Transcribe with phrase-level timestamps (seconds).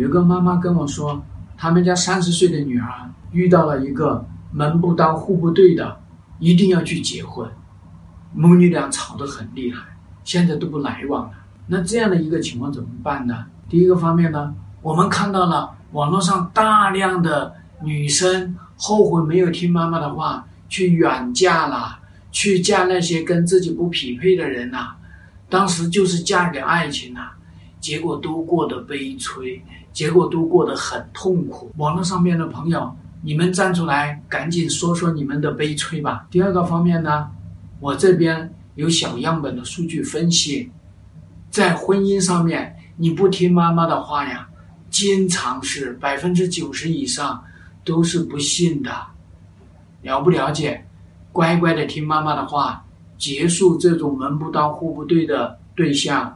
[0.00, 1.22] 有个妈妈跟我说，
[1.58, 2.88] 他们家三十岁的女儿
[3.32, 6.00] 遇到了一个门不当户不对的，
[6.38, 7.46] 一定要去结婚，
[8.32, 9.82] 母女俩吵得很厉害，
[10.24, 11.32] 现在都不来往了。
[11.66, 13.44] 那这样的一个情况怎么办呢？
[13.68, 21.98] 第一个方面呢，我们看到了网络上大量的女生后悔没有听妈妈的话，去远嫁了，
[22.32, 24.92] 去嫁那些跟自己不匹配的人呐，
[25.50, 27.32] 当时就是嫁给爱情呐。
[27.80, 29.60] 结果都过得悲催，
[29.92, 31.72] 结果都过得很痛苦。
[31.78, 36.26] 网络上面的朋友，你们站出来，赶紧说说你们的悲催吧。
[36.30, 37.28] 第二个方面呢，
[37.80, 40.70] 我这边有小样本的数据分析，
[41.50, 44.46] 在婚姻上面，你不听妈妈的话呀，
[44.90, 47.42] 经常是百分之九十以上
[47.84, 48.90] 都是不幸的。
[50.02, 50.84] 了不了解？
[51.32, 52.84] 乖乖的听妈妈的话，
[53.16, 56.34] 结束这种门不当户不对的对象。